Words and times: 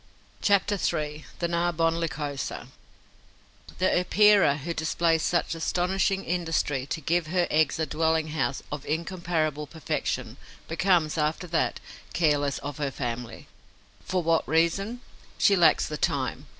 CHAPTER 0.41 0.79
III: 0.81 1.25
THE 1.37 1.47
NARBONNE 1.47 1.99
LYCOSA 1.99 2.69
The 3.77 3.99
Epeira, 3.99 4.57
who 4.57 4.73
displays 4.73 5.21
such 5.21 5.53
astonishing 5.53 6.23
industry 6.23 6.87
to 6.87 6.99
give 7.01 7.27
her 7.27 7.45
eggs 7.51 7.77
a 7.77 7.85
dwelling 7.85 8.29
house 8.29 8.63
of 8.71 8.83
incomparable 8.87 9.67
perfection, 9.67 10.37
becomes, 10.67 11.19
after 11.19 11.45
that, 11.49 11.79
careless 12.13 12.57
of 12.63 12.79
her 12.79 12.89
family. 12.89 13.45
For 14.03 14.23
what 14.23 14.47
reason? 14.47 15.01
She 15.37 15.55
lacks 15.55 15.85
the 15.87 15.97
time. 15.97 16.47